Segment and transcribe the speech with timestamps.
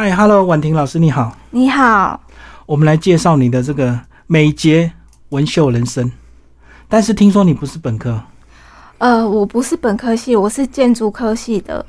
[0.00, 1.36] 嗨，Hello，婉婷老师，你好。
[1.50, 2.20] 你好，
[2.66, 4.92] 我们来介绍你的这个美睫
[5.30, 6.08] 纹绣人生。
[6.88, 8.22] 但是听说你不是本科，
[8.98, 11.84] 呃，我不是本科系，我是建筑科系的。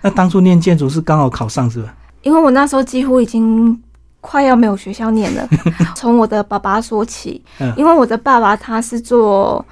[0.00, 1.92] 那当初念建筑是刚好考上是吧？
[2.22, 3.82] 因为我那时候几乎已经
[4.20, 5.48] 快要没有学校念了。
[5.96, 9.66] 从我的爸爸说起，嗯因为我的爸爸他是做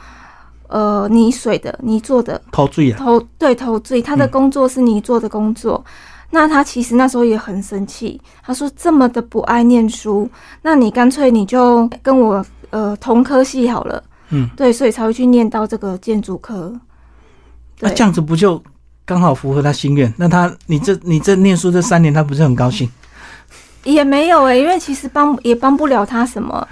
[0.66, 5.84] 呃泥水的，泥做的陶醉啊，陶对陶醉，他的工作是泥做的工作。
[6.30, 10.28] 那他其实那时候也很生气，他说这么的不爱念书，
[10.62, 14.02] 那你干脆你就跟我呃同科系好了。
[14.30, 16.74] 嗯，对，所以才会去念到这个建筑科。
[17.78, 18.60] 对，那这样子不就
[19.04, 20.12] 刚好符合他心愿？
[20.16, 22.90] 那他你这你这念书这三年，他不是很高兴？
[23.84, 26.66] 也没有诶、因为其实帮也帮不了他什么，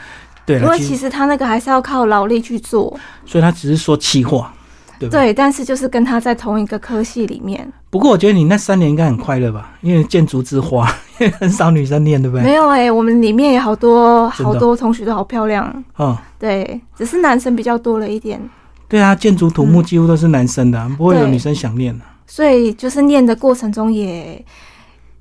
[0.45, 2.99] 对，因为其实他那个还是要靠劳力去做。
[3.25, 4.53] 所以他只是说气话，
[4.99, 5.13] 对吧？
[5.19, 12.43] 对，但是就是跟他在同一个科系里面，不过我觉得你那三年应该很快乐吧，因为建筑之花，因 为很少女生念，对不对？
[12.45, 18.41] 没有诶、我们里面也好多好多同学都好漂亮，哦，对，只是男生比较多了一点，
[18.89, 22.05] 对啊，建筑土木几乎都是男生的啊、不会有女生想念的。
[22.27, 24.43] 所以就是念的过程中也，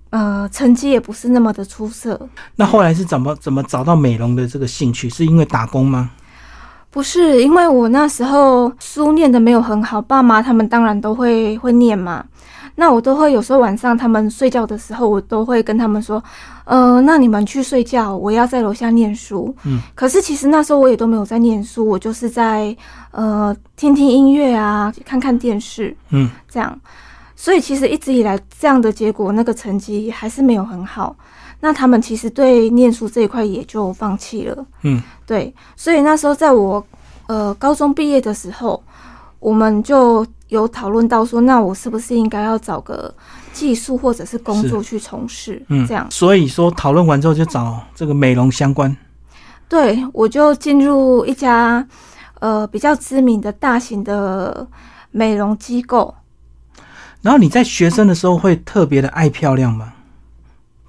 [0.09, 2.19] 呃，成绩也不是那么的出色。
[2.56, 5.09] 那后来是怎么怎么找到美容的这个兴趣？
[5.09, 6.12] 是因为打工吗？
[6.94, 12.23] 不是，因为我那时候书念的没有很好，爸妈他们当然都会会念嘛。
[12.75, 16.23] 那我都会有时候晚上他们睡觉的时候，我都会跟他们说，
[16.66, 19.55] 呃，那你们去睡觉，我要在楼下念书。
[19.63, 22.75] 嗯，可是其实那时候我也都没有在念书，我就是在
[23.09, 26.80] 呃听听音乐啊，看看电视嗯，这样。
[27.35, 31.16] 所以其实一直以来这样的结果，那个成绩还是没有很好。
[31.64, 34.66] 那他们其实对念书这一块也就放弃了。
[34.81, 36.86] 嗯，对，所以那时候在我
[37.28, 38.83] 呃高中毕业的时候，
[39.39, 43.16] 我们就有讨论到说，那我是不是应该要找个
[43.53, 45.64] 技术或者是工作去从事？
[45.69, 48.94] 嗯，这样，所以说讨论完之后就找这个美容相关。
[49.69, 51.88] 对我就进入一家
[52.41, 54.68] 呃比较知名的大型的
[55.12, 56.13] 美容机构。
[57.22, 59.93] 然后你在学生的时候会特别的爱漂亮吗？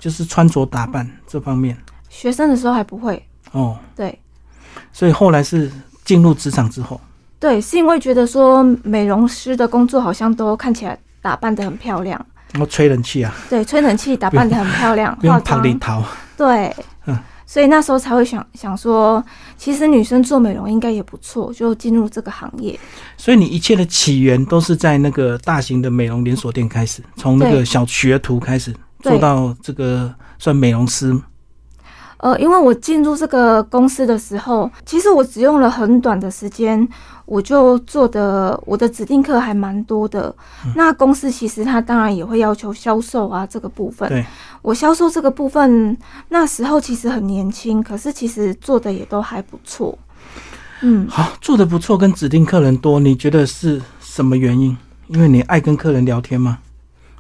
[0.04, 1.74] 就是穿着打扮这方面。
[2.10, 3.78] 学生的时候还不会，哦。
[3.96, 4.18] 对。
[4.92, 5.72] 所以后来是
[6.04, 7.00] 进入职场之后，
[7.40, 12.22] 对，是因为觉得说美容师的工作好像都看起来打扮得很漂亮，
[12.52, 15.62] 然后吹冷气啊，对，吹冷气打扮得很漂亮， 不用化妆。
[15.62, 16.04] 旁里逃。
[16.36, 16.76] 对，
[17.06, 17.18] 嗯。
[17.46, 19.24] 所以那时候才会想想说，
[19.56, 22.78] 其实女生做美容应该也不错，就进入这个行业。
[23.16, 28.70] 所以你一切的起源都是在那个大型的美容连锁店开始，从那个小学徒开始。
[28.72, 28.78] 对
[29.10, 31.18] 做到这个算美容师。
[32.18, 36.88] 呃，因为我进入这个公司的时候，其实我只用了很短的时间，
[37.26, 40.34] 我就做的我的指定课还蛮多的。
[40.64, 44.08] 嗯那公司其实它当然也会要求销售啊这个部分。
[44.08, 44.24] 对，
[44.62, 45.94] 我销售这个部分
[46.30, 49.98] 那时候其实很年轻，可是其实做的也都还不错。
[50.80, 54.74] 嗯，好，做的不错，跟指定客人多，你觉得是什么原因？
[55.08, 56.58] 因为你爱跟客人聊天吗？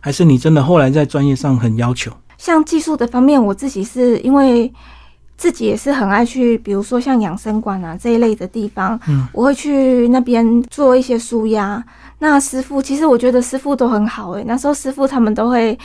[0.04, 2.12] 还是你真的后来在专业上很要求？
[2.36, 4.70] 像技术的方面，我自己是因为
[5.38, 11.82] 自己也是很爱去，比如说像养生馆啊这一类的地方，嗯，我会去那边做一些舒压。
[12.18, 15.78] 那师傅其实我觉得师傅都很好诶、那时候师傅他们都会，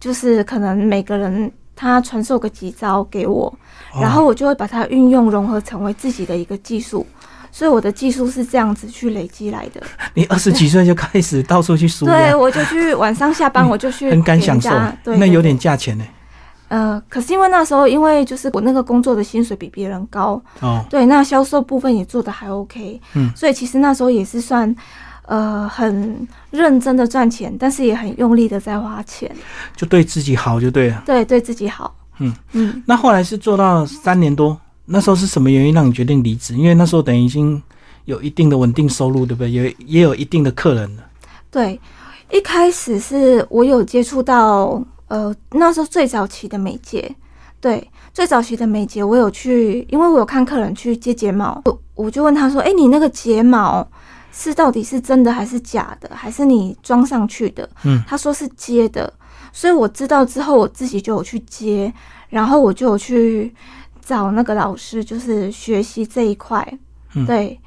[0.00, 3.56] 就是可能每个人他传授个几招给我，
[4.00, 7.06] 然后哦、我就会把它运用融合成为自己的一个技术。
[7.54, 9.80] 所以我的技术是这样子去累积来的。
[10.14, 14.70] 你二十几岁就开始到处去输对，我就去晚上下班我就去很敢享受。
[15.04, 16.04] 那有点价钱呢。
[16.66, 23.30] 呃，可是因为那时候，因为就是我那个工作的薪水比别人高，哦，对，那销售部分也做的还 OK，嗯。
[23.36, 24.74] 所以其实那时候也是算，
[25.26, 29.30] 呃，很认真的赚钱，但是也很用力的在花钱，
[29.76, 31.00] 就对自己好就对了。
[31.06, 32.34] 对，对自己好，嗯。
[32.52, 36.54] 嗯，那后来是做到三年多，那时候是什么原因让你决定离职？
[36.54, 37.62] 因为那时候等于已经
[38.04, 39.50] 有一定的稳定收入，对不对？
[39.50, 41.04] 也也有一定的客人了。
[41.50, 41.80] 对，
[42.30, 47.14] 一开始是我有接触到，呃，那时候最早期的美睫，
[47.60, 53.86] 对，最早期的美睫，我有去，因为我有看客人去接睫毛，我我就问他说，哎、你那个睫毛
[54.32, 57.68] 是到底是真的还是假的，还是你装上去的？
[57.84, 59.10] 嗯，他说是接的，
[59.52, 61.90] 所以我知道之后，我自己就有去接，
[62.28, 63.54] 然后我就有去
[64.04, 66.78] 找那个老师，就是学习这一块，
[67.14, 67.24] 嗯。
[67.26, 67.58] 对。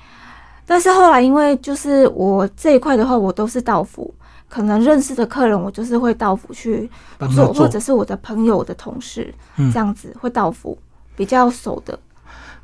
[0.66, 4.13] 但是后来，因为就是我这一块的话，我都是到府，
[4.50, 6.89] 可能认识的客人，我就是会到府去
[7.19, 7.54] 做，做。
[7.54, 9.72] 或者是我的朋友、我的同事、嗯。
[9.72, 10.78] 这样子会到府，
[11.16, 11.98] 比较熟的。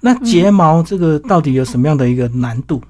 [0.02, 2.82] 那睫毛这个到底有什么样的一个难度？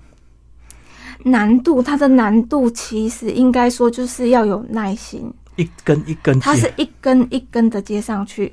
[1.26, 8.52] 难度，它的难度其实应该说就是要有耐心，一根一根，它是一根一根的接上去，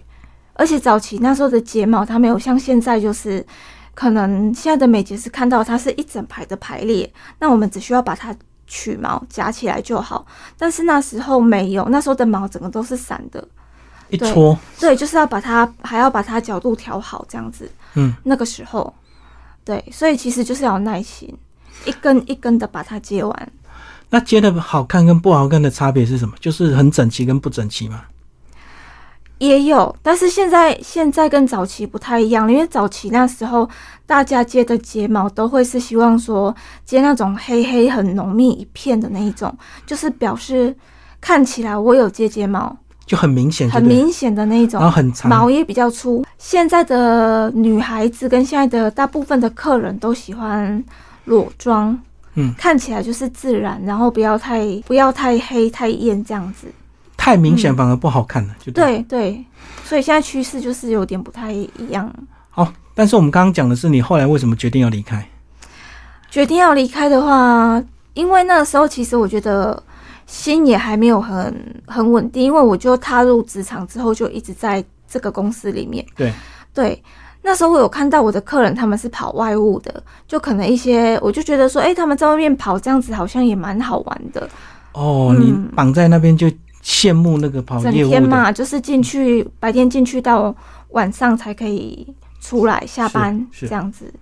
[0.54, 3.44] 而且早期那时候的睫毛，它没有像现在就是，
[3.94, 8.34] 可能现在的美睫是看到它是一整排的排列，那我们只需要把它
[8.66, 10.26] 取毛夹起来就好。
[10.58, 13.46] 但是那时候没有，那时候的毛整个都是散的，
[14.10, 17.70] 一撮，对，就是要把它还要把它角度调好这样子。
[17.94, 18.92] 嗯，那个时候，
[19.64, 21.34] 对，所以其实就是要有耐心，
[21.86, 23.52] 一根一根的把它接完。
[24.10, 26.34] 那接的好看跟不好看的差别是什么？
[26.40, 28.02] 就是很整齐跟不整齐嘛。
[29.40, 33.68] 也有，但是现在现在跟早期不太一样，因为早期那时候
[34.04, 36.54] 大家接的睫毛都会是希望说
[36.84, 39.52] 接那种黑黑很浓密一片的那一种，
[39.86, 40.76] 就是表示
[41.22, 42.76] 看起来我有接睫毛，
[43.06, 46.22] 就很明显，很，明显的那一种然后，很长，毛也比较粗。
[46.36, 50.84] 现在的女孩子跟现在的大部分的客人都喜欢
[51.24, 51.98] 裸妆，
[52.34, 56.66] 嗯看起来就是自然，然后不要太不要太黑太艳这样子。
[57.20, 59.02] 太明显嗯反而不好看了，就对。
[59.02, 59.44] 对对，
[59.84, 62.10] 所以现在趋势就是有点不太一样。
[62.48, 65.28] 好，但是我们刚刚讲的是你后来为什么决定要离开？
[66.30, 67.82] 决定要离开的话，
[68.14, 69.80] 因为那个时候其实我觉得
[70.24, 76.02] 心也还没有很很稳定，因为我就踏入职场之后就一直在这个公司里面。
[76.16, 76.32] 对
[76.72, 77.02] 对，
[77.42, 84.48] 那时候我有看到我的客人他们是跑外务的，就可能一些我就觉得说，哎、他们在外面跑这样子好像也蛮好玩的，
[84.92, 86.50] 哦，嗯你绑在那边就
[86.90, 90.52] 羡慕那个跑整业务的，天嘛，就是进去白天进去到
[90.88, 92.04] 晚上才可以
[92.40, 94.12] 出来下班是是这样子。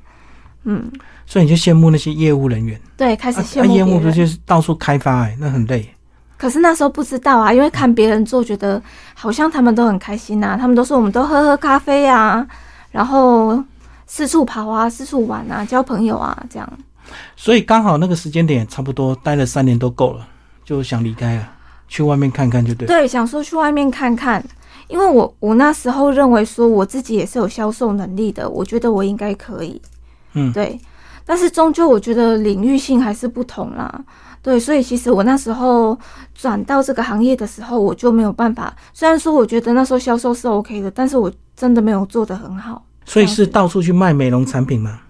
[0.64, 0.92] 嗯，
[1.24, 2.78] 所以你就羡慕那些业务人员。
[2.94, 3.74] 对，开始啊啊羡慕。
[3.74, 5.88] 业务不就是到处开发哎、那很累。
[6.36, 8.80] 可是那时候不知道啊，因为看别人做，觉得
[9.14, 12.46] 好像他们都很开心呐、他们都说我们都喝喝咖啡啊，
[12.90, 13.64] 然后
[14.06, 16.70] 四处跑啊，四处玩啊，交朋友啊，这样。
[17.34, 20.28] 所以刚好那个时间点差不多待了三年都够了，
[20.64, 21.48] 就想离开了，
[21.88, 22.86] 去外面看看就对。
[22.86, 24.44] 对，想说去外面看看，
[24.86, 29.80] 因为我我那时候认为说我自己也是有销售能力的，我觉得我应该可以。
[30.34, 30.78] 嗯对。
[31.24, 34.02] 但是终究我觉得领域性还是不同啦，
[34.40, 35.98] 对，所以其实我那时候
[36.34, 38.74] 转到这个行业的时候，我就没有办法。
[38.94, 42.82] 虽然说我觉得那时候销售是 OK 的，但是我真的没有做得很好。
[43.04, 45.00] 所以是到处去卖美容产品吗。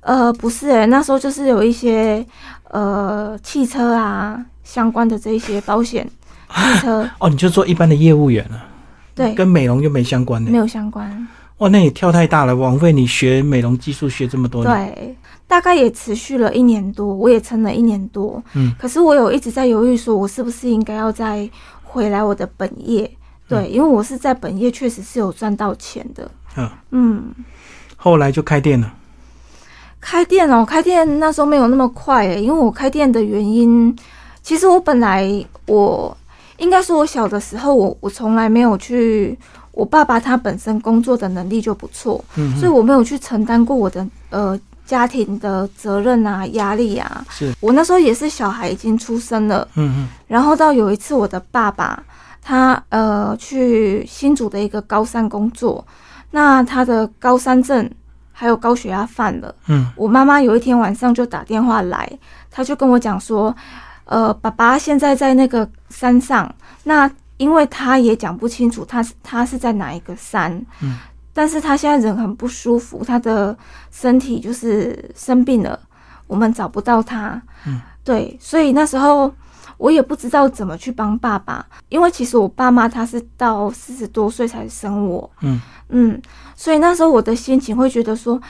[0.00, 2.26] 呃，不是诶、那时候就是有一些
[2.70, 6.06] 呃汽车啊相关的这一些保险，
[6.54, 8.62] 汽车 哦，你就做一般的业务员了，
[9.14, 10.58] 对跟美容又没相关的没。
[10.58, 11.28] 有相关。
[11.58, 14.92] 哇，那你跳太大了，枉费你学美容技术学这么多年。
[14.94, 15.16] 对，
[15.46, 18.42] 大概也持续了一年多，我也撑了一年多。
[18.54, 21.48] 嗯，可是我有一直在犹豫，说我是不是应该要再
[21.84, 23.08] 回来我的本业？
[23.48, 26.30] 对，因为我是在本业确实是有赚到钱的。
[26.56, 27.22] 嗯，嗯，
[27.96, 28.92] 后来就开店了。
[30.00, 33.94] 开店哦，开店那时候没有那么快诶，因为我开店的原因，
[34.42, 35.24] 其实我本来
[35.66, 36.16] 我
[36.62, 39.36] 应该说，我小的时候我我从来没有去，
[39.72, 47.24] 我爸爸他本身工作的能力就不错，嗯所以我没有去承担过我的呃家庭的责任啊、压力啊。
[47.28, 52.00] 是，我那时候也是小孩已经出生了，嗯嗯然后到有一次我的爸爸
[52.40, 55.84] 他呃去新竹的一个高山工作，
[56.30, 57.90] 那他的高山症
[58.30, 59.52] 还有高血压犯了。
[59.66, 62.08] 嗯我妈妈有一天晚上就打电话来，
[62.50, 63.54] 她就跟我讲说，
[64.04, 66.54] 呃，爸爸现在在那个山上，
[66.84, 70.98] 那因为他也讲不清楚他是他是在哪一个山，嗯，
[71.32, 73.56] 但是他现在人很不舒服，他的
[73.90, 75.78] 身体就是生病了，
[76.26, 79.32] 我们找不到他，嗯，对，所以那时候。
[79.78, 85.60] 我也不知道怎么去帮爸爸，因为其实我爸妈他是到四十多岁才生我，嗯。
[85.88, 86.22] 嗯，
[86.54, 88.40] 所以那时候我的心情会觉得说，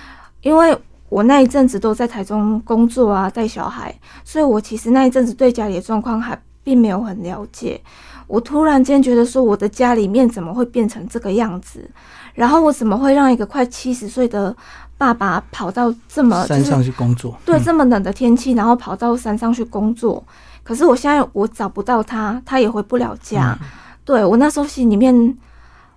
[0.42, 0.76] 因为
[1.12, 7.78] 我那一阵子都在台中工作啊，带小孩，所以我其实那一阵子对家里的状况还并没有很了解。
[8.26, 11.87] 我突然间觉得说，我的家里面怎么会变成这个样子？
[12.33, 14.57] 然后我怎么会让一个快七十岁的
[14.97, 17.37] 爸爸跑到这么就是山上去工作。
[17.45, 20.25] 对，嗯这么冷的天气，然后跑到山上去工作。
[20.62, 23.54] 可是我现在我找不到他，他也回不了家。
[24.02, 25.37] 对我那时候心里面，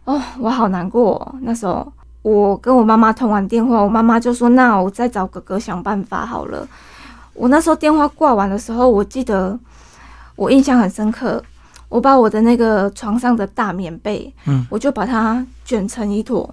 [0.03, 1.89] 哦，我好难过哦、那时候
[2.25, 6.67] 我跟我妈妈通完电话，我妈妈就说：“那我再找哥哥想办法好了。”
[7.35, 9.55] 我那时候电话挂完的时候，我记得
[10.35, 11.39] 我印象很深刻，
[11.87, 16.49] 我把我的那个床上的大棉被，嗯，我就把它卷成一坨，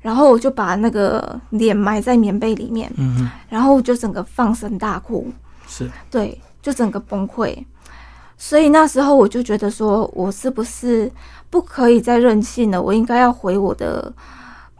[0.00, 2.90] 然后我就把那个脸埋在棉被里面。
[2.96, 5.30] 嗯嗯，然后就整个放声大哭，
[5.68, 7.54] 是对，就整个崩溃。
[8.38, 11.12] 所以那时候我就觉得说，我是不是
[11.50, 12.80] 不可以再任性了？
[12.80, 14.10] 我应该要回我的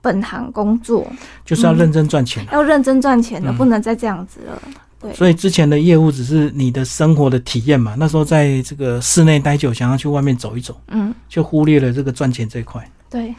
[0.06, 1.04] 本行工作，
[1.44, 2.52] 就是要认真赚钱了。
[2.52, 4.62] 要认真赚钱的，嗯不能再这样子了。
[5.00, 7.96] 对，所以之前的业务只是你的生活的体验嘛。
[7.98, 13.34] 那时候在这个室内待久，想要去外面走一走，嗯，就忽略了这个赚钱这一块，对，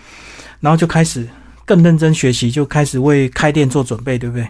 [0.60, 1.26] 然后就开始
[1.66, 4.48] 更认真学习，就开始为开店做准备，对不对？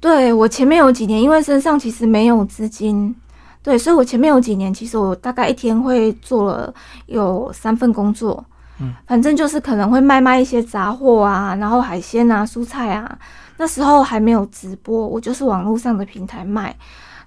[0.00, 3.14] 对我前面有几年，因为身上其实没有资金，
[3.62, 6.74] 对，所以我前面有几年，其实我大概一天会做了
[7.06, 8.44] 有三份工作，
[8.80, 13.18] 嗯，反正就是可能会卖卖一些杂货啊，然后海鲜啊、蔬菜啊。
[13.56, 16.74] 那时候还没有直播，我就是网络上的平台卖。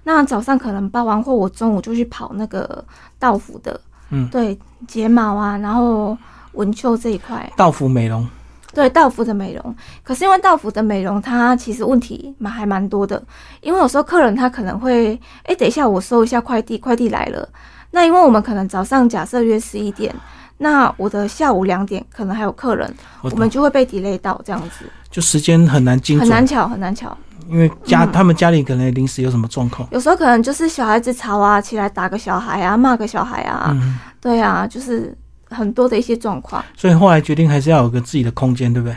[0.04, 2.84] 那早上可能包完货，我中午就去跑那个
[3.18, 6.16] 道服的，嗯，对，睫毛啊，然后
[6.52, 7.50] 纹绣这一块。
[7.56, 8.26] 道服美容，
[8.74, 13.22] 对道服的美容，可是因为道服的美容，它其实问题蛮还蛮多的。
[13.60, 17.48] 因为有时候客人他可能会，哎，等一下我收一下快递，快递来了。
[17.90, 20.14] 那因为我们可能早上假设约十一点，
[20.58, 27.16] 那我的下午两点可能还有客人，我我们就会被 delay 到这样子，就时间很难精准，很难巧，很难巧。
[27.48, 28.12] 因为家、嗯。
[28.12, 35.16] 他们家里可能临时有什么状况，有时候可能就是小孩子吵啊，起来打个小孩啊，骂个小孩啊，嗯，对啊，就是
[35.48, 36.62] 很多的一些状况。
[36.76, 38.96] 所以后来决定还是要有个自己的空间，对不对？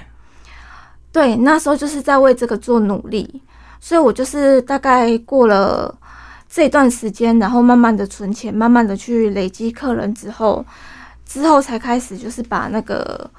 [1.13, 3.41] 对，那时候就是在为这个做努力，
[3.80, 5.94] 所以我就是大概过了
[6.50, 10.65] 这段时间，然后慢慢的存钱，慢慢的去累积客人之后，
[11.31, 13.29] 之后才开始就是把那个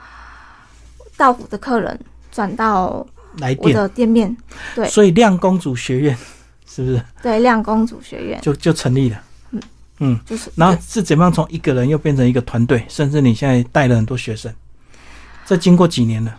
[1.17, 1.99] 到府的客人
[2.31, 3.07] 转到我
[3.39, 4.35] 来电，的店面，
[4.75, 4.89] 对。
[4.89, 6.17] 所以亮公主学院
[6.67, 7.03] 是不是？
[7.23, 8.41] 对，亮公主学院。
[8.41, 9.23] 就就成立了？
[9.51, 9.61] 嗯。
[9.99, 14.53] 嗯，就是，然后是怎么样从一个人又变成一个团队，甚至你现在带了很多学生，
[15.45, 16.39] 这经过几年了？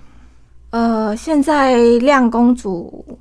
[0.72, 3.20] 呃，现在亮公主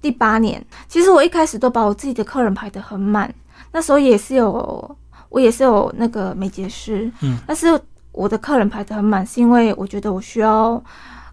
[0.00, 3.32] 第八年，其实我一开始都把我自己的客人排得很满，
[3.70, 4.96] 那时候也是有，
[5.30, 7.66] 我也是有那个美睫师，嗯，但是
[8.12, 10.82] 我的客人排的很满，是因为我觉得我需要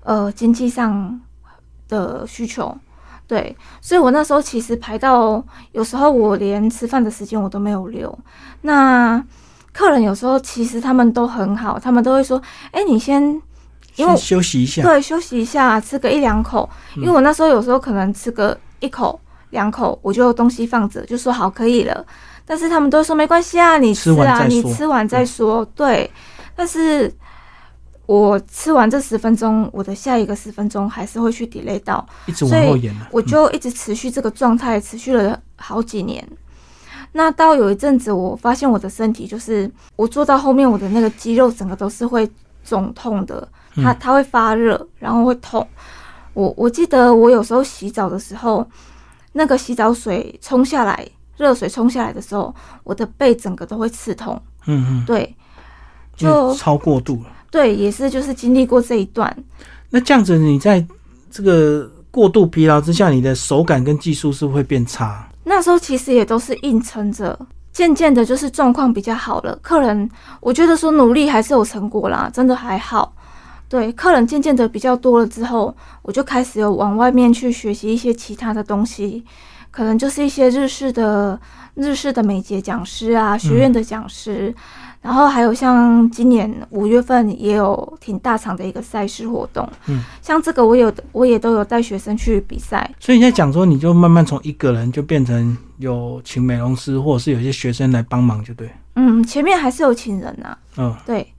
[0.04, 1.20] 呃经济上
[1.90, 2.74] 的需求，
[3.28, 8.18] 对，所以我那时候其实排到有时候我连吃饭的时间我都没有留，
[8.62, 9.22] 那
[9.74, 13.42] 客人有时候其实他们都很好，他们都会说，哎、你先。
[13.96, 16.70] 因为休息一下，对，休息一下，吃个一两口。
[16.96, 22.06] 嗯因为我那时候有时候可能吃个一口、两口，我就东西放着，就说好可以了。
[22.50, 25.66] 但是他们都说没关系啊，你吃啊，你吃完再说。
[25.76, 26.10] 对，
[26.56, 27.14] 但是
[28.06, 33.08] 我吃完这十分钟，我的下一个十分钟还是会去 delay 到，一直往后延了。
[33.12, 36.26] 我就一直持续这个状态，持续了好几年。
[37.12, 42.30] 那到有一阵子，我发现我的身体就是我坐到后面，我的那个肌肉整个都是会
[42.64, 45.68] 肿痛的，它嗯它会发热，然后会痛。
[46.34, 48.66] 我我记得我有时候洗澡的时候，
[49.34, 52.54] 那个洗澡水冲下来，热水冲下来的时候，
[52.84, 54.40] 我的背整个都会刺痛。
[54.66, 55.36] 嗯嗯，对，
[56.16, 57.30] 就超过度了。
[57.50, 59.36] 对，也是就是经历过这一段。
[59.90, 60.86] 那这样子，你在
[61.32, 65.26] 这个过度疲劳之下，你的手感跟技术是不是会变差？
[65.46, 67.40] 那时候其实也都是硬撑着，
[67.72, 69.58] 渐渐的就是状况比较好了。
[69.62, 70.10] 客人，
[70.42, 73.14] 我觉得说努力还是有成果啦，真的还好。
[73.70, 79.24] 对，客人渐渐的比较多了之后，我就开始有往外面去学习一些其他的东西，
[79.78, 81.40] 可能就是一些日式的
[81.76, 84.52] 日式的美睫讲师啊，学院的讲师，
[85.04, 98.68] 然后还有像今年五月份也有挺大场的一个赛事活动，嗯，像这个我有我也都有带学生去比赛，所以你在讲说，你就慢慢从一个人就变成有请美容师，或者是有些学生来帮忙，就对。
[98.96, 101.32] 嗯，前面还是有请人啊，嗯，对，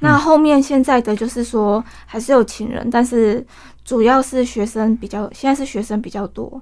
[0.00, 3.46] 那后面现在的就是说还是有请人，但是
[3.82, 6.60] 主要是学生比较，现在是学生比较多。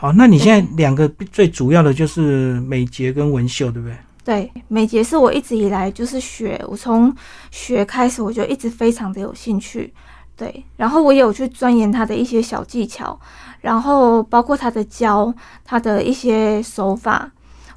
[0.00, 3.96] 好，那你现在两个最主要的就是美睫跟纹绣，对不对？
[4.24, 7.12] 对，美睫是我一直以来就是学，我从
[7.50, 9.92] 学开始我就一直非常的有兴趣。
[10.36, 13.18] 对，然后我也有去钻研它的一些小技巧，
[13.60, 17.28] 然后包括它的胶，它的一些手法，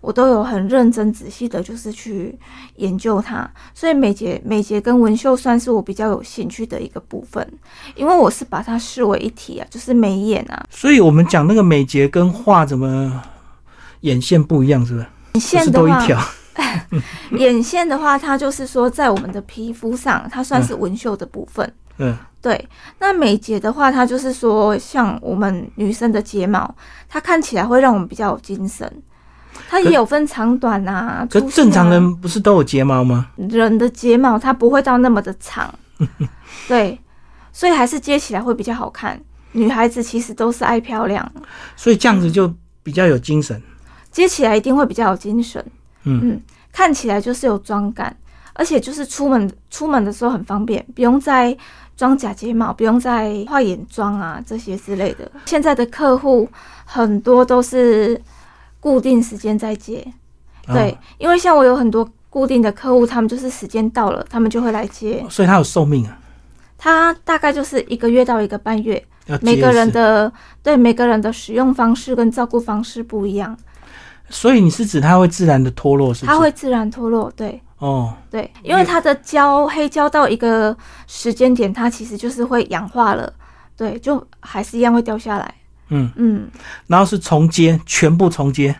[0.01, 2.38] 我都有很认真仔细的，就是去
[2.77, 3.50] 研究它。
[3.74, 7.48] 所以美睫、美睫跟纹绣算是我比较有兴趣的一个部分，
[7.96, 13.22] 因为我是把它视为一体啊，就是眉眼啊，所以我们讲那个美睫跟画怎么
[14.01, 15.05] 眼线不一样，是不是？
[15.34, 16.20] 眼线的话，都一条？
[17.38, 21.74] 眼线的话，它就是说在我们的皮肤上，它算是纹绣的部分。
[21.98, 22.67] 嗯，对，
[23.00, 26.74] 那美睫的话，它就是说，像我们女生的睫毛，
[27.08, 28.91] 它看起来会让我们比较有精神。
[29.70, 33.27] 它也有分长短啊，可正常人不是都有睫毛吗？
[33.38, 35.74] 人的睫毛它不会到那么的长，
[36.67, 37.00] 对，
[37.51, 39.20] 所以还是接起来会比较好看。
[39.53, 41.29] 女孩子其实都是爱漂亮，
[41.75, 42.53] 所以这样子就
[42.84, 43.62] 比较有精神。
[44.12, 45.63] 接起来一定会比较有精神，
[46.03, 46.41] 嗯嗯，
[46.72, 48.15] 看起来就是有妆感。
[48.53, 51.58] 而而且就是出门出门的时候很方便，不用再
[51.98, 55.31] 装假睫毛，不用再画眼妆啊这些之类的。
[55.48, 56.48] 现在的客户
[56.86, 58.22] 很多都是
[58.81, 60.05] 固定时间再接，
[60.67, 65.25] 对，哦因为像我有很多固定的客户，他们就是时间到了，他们就会来接。
[65.29, 66.19] 所以它有寿命啊，
[66.77, 69.01] 他大概就是一个月到一个半月，
[69.41, 69.89] 每个人。
[69.91, 70.31] 的
[70.63, 73.57] 对每个人的使用方式跟照顾方式不一样，
[74.29, 76.27] 所以你是指它会自然的脱落，是不是？
[76.27, 77.31] 它会自然脱落。
[77.35, 80.75] 对哦，对，因为它的胶黑胶到一个
[81.07, 83.33] 时间点，它其实就是会氧化了，
[83.75, 85.53] 对，就还是一样会掉下来。
[85.91, 86.48] 嗯，嗯，
[86.88, 88.75] 然后是重接，全部重接，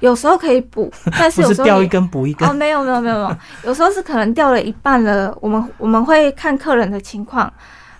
[0.00, 2.48] 有时候可以补，但是不 是有时候掉一根补一根。
[2.48, 2.52] 哦，。
[2.52, 7.50] 没有没有没有没有，有时候是可能掉了一半了，我们我们会看客人的情况，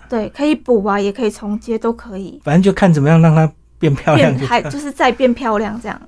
[0.07, 5.99] 对，可以补啊，也可以重接，都可以，反正就看怎么样让它变漂亮还就是再变漂亮这样。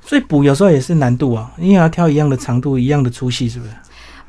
[0.00, 3.70] 所以补有时候也是难度啊，因为要挑一样的长度、一样的粗细，是不是？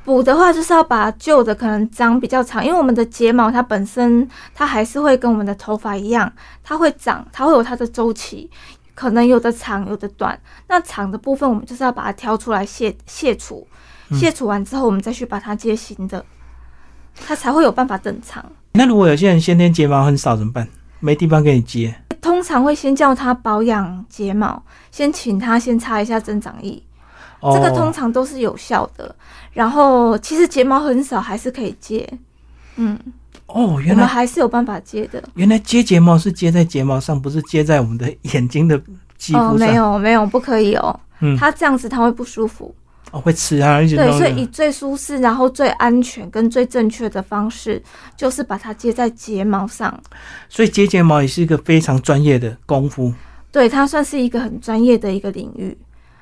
[0.10, 8.50] 补的话就是要把旧的可能长比较长，因为我们的睫毛它本身它还是会跟我们的头发一样，它会长，它会有它的周期，
[8.96, 10.40] 可能有的长，有的短。
[10.68, 13.68] 那长的部分我们就是要把它挑出来卸卸除，
[14.10, 16.26] 嗯卸除完之后我们再去把它接新的，
[17.14, 18.44] 它才会有办法等长。
[18.74, 20.68] 那如果有些人先天睫毛很少怎么办？
[21.00, 26.82] 没地方给你接，通常会先叫他保养睫毛，先请他先擦一下增长液，
[27.40, 29.14] 哦、这个通常都是有效的。
[29.54, 32.08] 然后其实睫毛很少还是可以接，
[32.76, 32.98] 嗯，
[33.48, 35.24] 哦，我们原来还是有办法接的。
[35.36, 38.80] 原来接睫毛是接在睫毛上，不是接在我们的眼睛的
[39.18, 39.68] 肌哦，肤上。
[39.68, 42.74] 没有没有，不可以哦，嗯，它这样子它会不舒服。
[43.12, 47.82] 哦会吃啊，一直对，所以以最舒适，然后最安全跟最正确的方式，
[48.16, 50.00] 就是把它接在睫毛上。
[50.48, 53.12] 所以接睫毛也是一个非常专业的功夫。
[53.52, 55.76] 对，它算是一个很专业的一个领域。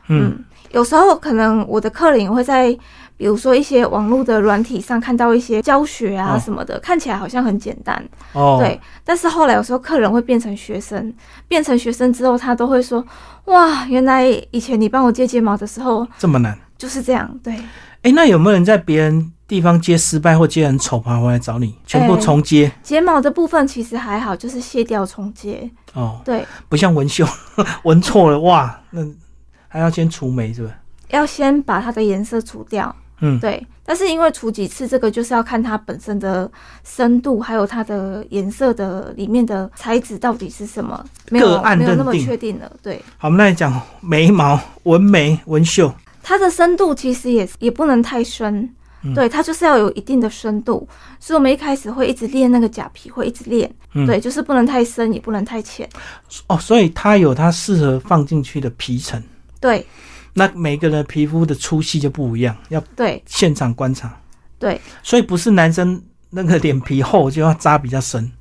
[0.07, 2.71] 嗯，有时候可能我的客人也会在，
[3.15, 8.79] 比如说一些网络的软体上看到一些教学啊哦什么的，看起来好像很简单，哦，对。
[9.03, 11.13] 但是后来有时候客人会变成学生，
[11.47, 13.03] 变成学生之后，他都会说
[13.45, 16.57] ：“哇，原来以前你帮我接睫毛的时候这么难。
[16.77, 17.55] 就是这样。”对，
[18.03, 22.71] 哎，那有没有人在别人地方接失败或接很丑，跑回来找你，全部哎重接？
[22.83, 25.67] 睫毛的部分其实还好，就是卸掉重接。
[25.93, 27.25] 哦，对，不像纹绣，
[27.83, 29.01] 纹错了哇，那
[29.67, 30.71] 还要先除眉是吧？
[31.09, 32.95] 要先把它的颜色除掉。
[33.19, 36.49] 嗯，对，但是因为除几次，这个就是要看它本身的
[36.83, 42.71] 深度，还有它的颜色的里面的材质到底是什么，没有没有那么确定了。
[42.83, 45.91] 对，好，我们来讲眉毛、纹眉、纹绣。
[46.21, 48.69] 它的深度其实也也不能太深，
[49.01, 50.87] 嗯对，它就是要有一定的深度。
[51.19, 55.89] 所以我们一开始会一直练那个假皮，会一直练，嗯对，就是不能太深，也不能太浅。
[56.45, 59.19] 哦，所以它有它适合放进去的皮层。
[59.59, 59.85] 对
[60.33, 64.15] 那每个人皮肤的粗细就不一样，要对现场观察。
[64.59, 68.31] 对，所以不是男生那个脸皮厚就要扎比较深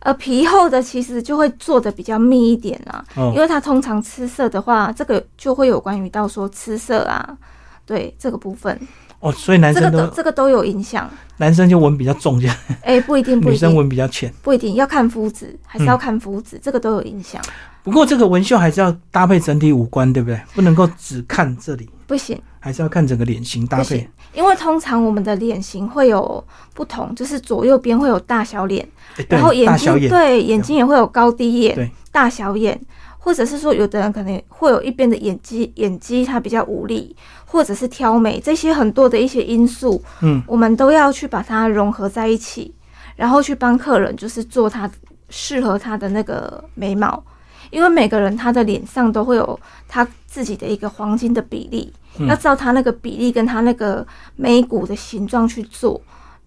[0.00, 3.40] 呃，皮厚的其实就会做的比较密一点啊，哦因。
[3.40, 7.36] 为它通常吃色的话，这个就会有关于到说吃色啊，
[7.84, 8.80] 对这个部分。
[9.18, 11.10] 哦，所以男这个生都、都这个都有影响。
[11.36, 14.32] 男生就纹比较重，这样哎、不一定，不女生纹比较浅。
[14.40, 17.42] 不一定要看肤质，还是要看肤质，这个都有影响。
[17.82, 20.40] 不过这个纹绣还是要搭配整体五官，对不对？
[20.54, 28.86] 不能够只看这里，不行，还是要看整个脸型搭配。，因为通常我们的脸型会有不同，就是左右边会有大小脸，
[29.28, 32.78] 然后眼睛眼，对眼睛也会有高低眼、大小眼，
[33.18, 37.16] 或者是说有的人可能会有一边的眼肌眼肌它比较无力，
[37.46, 42.74] 或者是挑眉，这些很多的一些因素，嗯，我们都要去把它融合在一起，
[43.16, 44.88] 然后去帮客人就是做他
[45.28, 47.22] 适合他的那个眉毛，
[47.70, 54.06] 因为每个人他的脸上都会有他自己的一个黄金的比例，嗯要照他那个比例跟他那个
[54.36, 56.00] 眉骨的形状去做，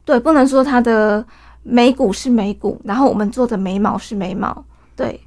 [0.06, 1.26] 对，不能说他的
[1.64, 4.64] 眉骨是眉骨，然后我们做的眉毛是眉毛，
[4.96, 5.20] 对，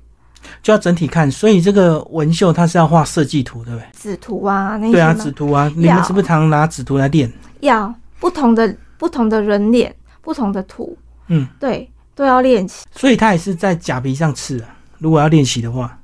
[0.62, 1.30] 就要整体看。
[1.30, 3.86] 所以这个纹绣它是要画设计图，对不对？
[3.98, 7.32] 纸图啊那些对啊，纸图啊，你们是不是常拿纸图来练？
[7.60, 10.96] 要不同的不同的人脸，不同的图，
[11.28, 12.84] 嗯，对，都要练习。
[12.92, 14.75] 所以它也是在假皮上刺啊。
[14.98, 15.98] 如果要练习的话，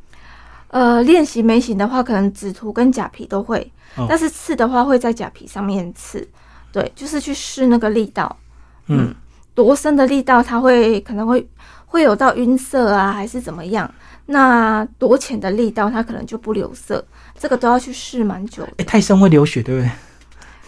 [0.69, 4.07] 呃，练习眉形的话，可能纸涂跟假皮都会，哦。
[4.09, 6.27] 但是刺的话会在假皮上面刺，
[6.73, 8.37] 对，就是去试那个力道，
[8.87, 9.15] 嗯，
[9.55, 11.47] 多深的力道，它会可能会
[11.87, 13.93] 会有到晕色啊，还是怎么样？
[14.27, 17.05] 那多浅的力道，它可能就不留色，
[17.39, 18.73] 这个都要去试蛮久的。
[18.79, 19.91] 哎、太深会流血，对不对？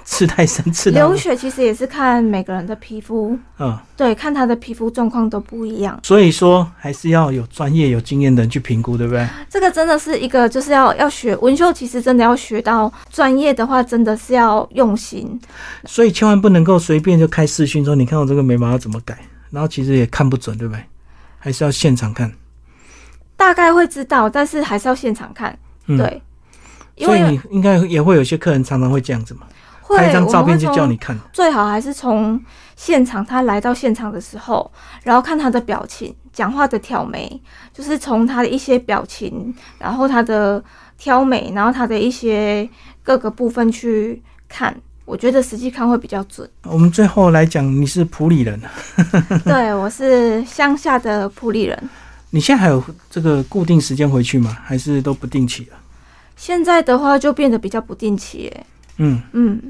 [0.04, 5.98] 刺太深，刺到流血其实也是看每个人的皮肤，嗯，对，看他的皮肤状况都不一样。
[6.02, 9.26] 所以说还是要有专业、有经验的人去评估，对不对？
[9.48, 15.40] 这个真的是一个，就是要要学纹绣，其实真的要学到专业的话，真的是要用心。
[15.86, 19.18] 所以千万不能够随便就开视讯说，你看我这个眉毛要怎么改，
[19.50, 20.82] 然后其实也看不准，对不对？
[21.38, 22.32] 还是要现场看。
[23.36, 26.22] 大概会知道，但是还是要现场看，嗯，对，
[26.94, 31.16] 因所以为你应该也会有些客人常常会这样子嘛，会拍一张照片就叫你看。
[31.32, 32.40] 最好还是从
[32.76, 34.70] 现场，他来到现场的时候，
[35.02, 37.40] 然后看他的表情、讲话的挑眉，
[37.72, 40.62] 就是从他的一些表情，然后他的
[40.96, 42.68] 挑眉，然后他的一些
[43.02, 44.74] 各个部分去看。
[45.06, 46.48] 我觉得实际看会比较准。
[46.62, 48.58] 我们最后来讲，你是普里人，
[49.44, 51.90] 对我是乡下的普里人，
[52.30, 54.56] 你现在还有这个固定时间回去吗？
[54.64, 55.76] 还是都不定期了？
[56.36, 58.66] 现在的话就变得比较不定期耶。
[58.98, 59.60] 嗯，嗯，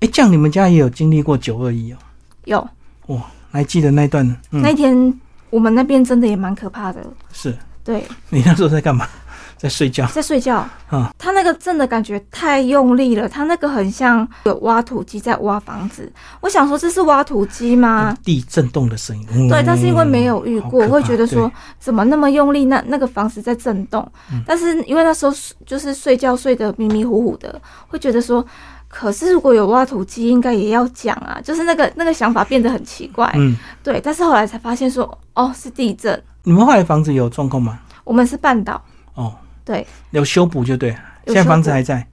[0.00, 1.96] 哎，这样你们家也有经历过九二一哦？
[2.44, 2.68] 有
[3.06, 4.26] 哇还记得那段？
[4.50, 7.04] 嗯，那一天我们那边真的也蛮可怕的。
[7.32, 9.08] 是对，你那时候在干嘛？
[9.56, 10.66] 在睡觉在睡觉。
[10.88, 11.12] 啊？
[11.18, 16.12] 他那个震的感觉太用力了，他那个很像有挖土机在挖房子。
[16.40, 18.16] 我想说这是挖土机吗？
[18.22, 19.26] 地震动的声音。
[19.32, 22.66] 嗯对，但是因为没有遇过，会觉得说怎么那么用力？
[22.66, 25.32] 那那个房子在震动，嗯但是因为那时候
[25.64, 28.44] 就是睡觉睡得迷迷糊糊的，会觉得说，
[28.86, 33.30] 可是如果有挖土机，应该也要讲啊，就是那个那个想法变得很奇怪。
[33.34, 37.80] 嗯，对，但是后来才发现说，哦，是地震，你们后来房子有状况吗？
[38.04, 38.80] 我们是半岛，
[39.14, 39.34] 哦，
[39.66, 42.06] 对，有修补就对，有现在房子还在。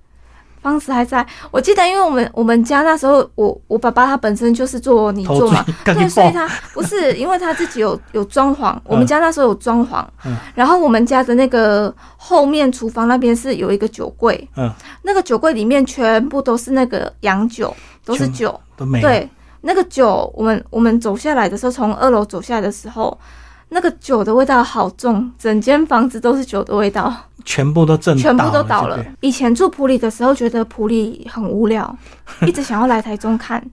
[0.63, 1.27] 房子还在。
[1.51, 6.07] 我记得，因为我们我们家那时候，我我爸爸他本身就是做泥做嘛，对。
[6.07, 19.01] 所以他不是因为他自己有有装潢，我们家那时候有装潢，嗯然后我们家的那个后面厨房那边是有一个酒柜，嗯，那个酒柜里面全部都是那个洋酒，都是酒，都没。
[19.01, 23.19] 对，那个酒，我们我们走下来的时候，从二楼走下来的时候。
[23.73, 29.03] 那个酒的味道好重，整间房子都是酒的味道，全部都震，全部都倒了。
[29.21, 31.97] 以前住普里的时候，觉得普里很无聊，
[32.47, 33.63] 一直想要来台中看。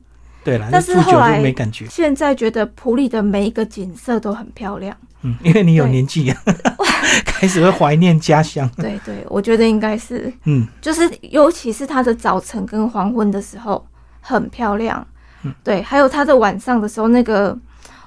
[0.42, 1.86] 对了，但是后来没感觉。
[1.90, 4.96] 现在觉得普里的每一个景色都很漂亮。
[5.22, 6.34] 嗯，因为你有对年纪，
[7.26, 8.66] 开始会怀念家乡。
[8.78, 13.86] 对对，我觉得应该是，嗯，就是尤其是它的早晨跟黄昏的时候
[14.22, 15.06] 很漂亮。
[15.42, 17.54] 嗯对，还有它的晚上的时候，那个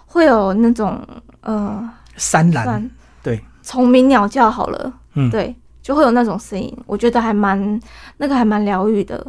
[0.07, 0.99] 会有那种
[1.43, 2.89] 呃，山岚，
[3.21, 7.79] 对，虫鸣鸟叫好了，嗯，对，就会有那种声音，我觉得还蛮
[8.17, 9.25] 那个还蛮疗愈的。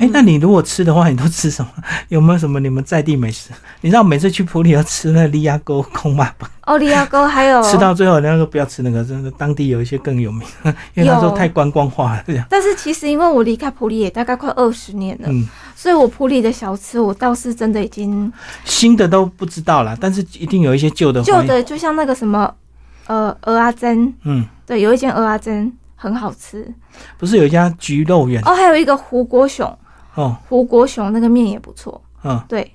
[0.00, 0.10] 哎、嗯。
[0.12, 1.70] 那你如果吃的话，你都吃什么？
[2.08, 3.50] 有没有什么你们在地美食？
[3.82, 7.62] 你知道每次去普里要吃那个利亚沟空麻吧，奥利亚沟还有。
[7.70, 10.42] 吃到最后人家说不要吃那个，真的当地有一些更有名，
[10.94, 12.44] 因为他说有太观光化了这样。
[12.50, 18.32] 但是其实因为我离开普里也大概快二十年了，嗯，所以我普里的小吃我倒是真的已经
[18.64, 21.22] 新的都不知道啦，但是一定有一些旧的。
[21.22, 22.52] 旧，的，就像那个什么
[23.06, 26.66] 呃鹅阿珍，嗯，对，有一间鹅阿珍很好吃。
[27.18, 28.42] 不是有一家菊肉圆？
[28.44, 29.78] 哦，还有一个胡国雄，
[30.14, 32.72] 哦，胡国雄那个面也不错，嗯，对，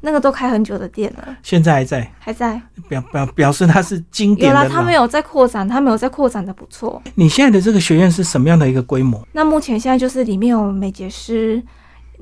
[0.00, 2.60] 那个都开很久的店了，现在还在，还在。
[2.88, 4.68] 表表表示他是经典的老。
[4.68, 7.00] 他没有在扩展，他没有在扩展的不错。
[7.14, 9.26] 你现在的这个学院是什么样的一个规模？
[9.32, 11.62] 那目前现在就是里面有美睫师，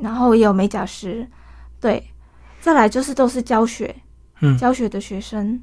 [0.01, 1.27] 然后也有美甲师，
[1.81, 2.11] 对，
[2.61, 3.95] 再来就是都是教学，
[4.41, 4.57] 嗯。
[4.59, 5.61] 教学的学生，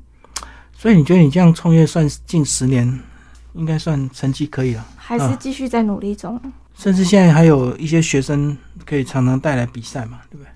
[0.73, 2.99] 所以你觉得你这样创业算近十年，
[3.53, 6.39] 应该算成绩可以了，还是继续在努力中。
[6.77, 10.49] 甚至现在还有一些学生可以常常带来比赛嘛，对不对？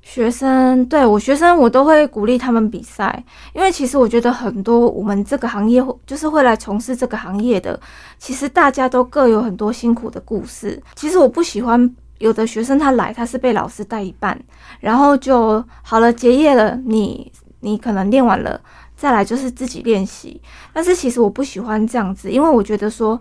[0.00, 7.78] 学生对我学生，我都会鼓励他们比赛，因为其实我觉得很多我们这个行业就是会来从事这个行业的，
[8.18, 10.82] 其实大家都各有很多辛苦的故事。
[10.94, 14.40] 其实我不喜欢有的学生他来，他是被老师带一半，
[14.80, 18.58] 然后就好了，结业了，你你可能练完了，
[18.96, 20.40] 再来就是自己练习。
[20.72, 23.20] 但是其实我不喜欢这样子，因为我觉得说。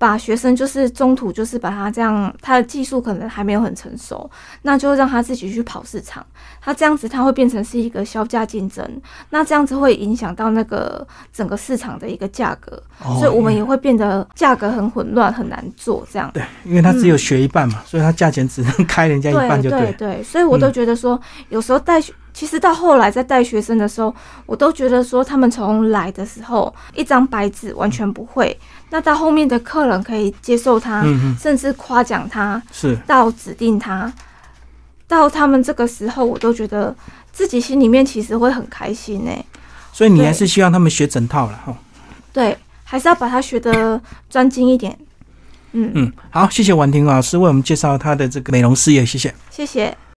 [0.00, 4.28] 把学生就是中途就是把他这样，他的技术可能还没有很成熟，
[4.62, 6.24] 那就让他自己去跑市场。
[6.58, 8.82] 他这样子他会变成是一个销价竞争，
[9.28, 16.30] 那这样子会影响到那个整个市场的一个价格，哦所以我们也会变得价格很混乱，很难做这样。
[16.32, 19.92] 对，因为他只有学一半嘛，所以他价钱只能 开人家一半就对对。
[19.92, 22.10] 对，所以我都觉得说，有时候带学，
[22.40, 24.14] 其实到后来在带学生的时候，
[24.46, 31.04] 我都觉得说，他们从来的时候一张白纸完全不会，那到后面的客人可以接受他，
[31.38, 34.10] 甚至夸奖他，是，到指定他，
[35.06, 36.96] 到他们这个时候，我都觉得
[37.30, 39.30] 自己心里面其实会很开心呢、
[39.92, 41.76] 所以你还是希望他们学整套了哈。
[42.32, 44.00] 对，还是要把它学的
[44.30, 44.96] 专精一点。
[45.72, 49.34] 嗯嗯，好，谢谢婉婷老师为我们介绍她的这个美容事业，谢谢。
[49.50, 49.94] 谢谢。